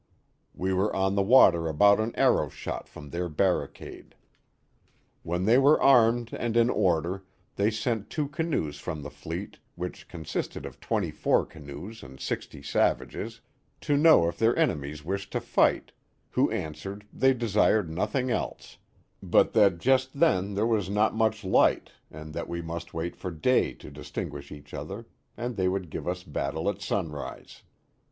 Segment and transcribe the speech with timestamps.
[0.55, 4.15] We were on the water about an arrow shot from their barricade.
[5.23, 7.23] \yhen they were armed and in order,
[7.55, 12.63] they sent two canoes from the fleet, which consisted of twenty four canoes and sixty
[12.63, 13.41] savages,
[13.81, 15.91] to know if their enemies wished to fight,
[16.31, 18.79] who answered they desired nothing else;
[19.21, 23.29] but that just then there was not much light, and that we must wait for
[23.29, 25.05] day to distinguish each other,
[25.37, 27.61] and they would give us battle at sunrise.